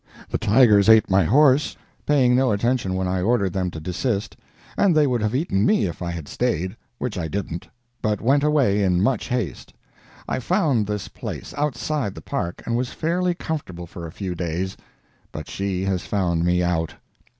The 0.31 0.39
tigers 0.39 0.89
ate 0.89 1.11
my 1.11 1.25
house, 1.25 1.75
paying 2.07 2.35
no 2.35 2.51
attention 2.51 2.95
when 2.95 3.07
I 3.07 3.21
ordered 3.21 3.53
them 3.53 3.69
to 3.69 3.79
desist, 3.79 4.35
and 4.75 4.95
they 4.97 5.05
would 5.05 5.21
have 5.21 5.35
eaten 5.35 5.63
me 5.63 5.85
if 5.85 6.01
I 6.01 6.09
had 6.09 6.27
stayed 6.27 6.75
which 6.97 7.19
I 7.19 7.27
didn't, 7.27 7.67
but 8.01 8.19
went 8.19 8.41
away 8.43 8.81
in 8.81 9.03
much 9.03 9.27
haste.... 9.27 9.75
I 10.27 10.39
found 10.39 10.87
this 10.87 11.07
place, 11.07 11.53
outside 11.55 12.15
the 12.15 12.21
Park, 12.21 12.63
and 12.65 12.75
was 12.75 12.89
fairly 12.89 13.35
comfortable 13.35 13.85
for 13.85 14.07
a 14.07 14.11
few 14.11 14.33
days, 14.33 14.75
but 15.31 15.47
she 15.47 15.85
has 15.85 16.03
found 16.07 16.43
me 16.43 16.63
out. 16.63 16.95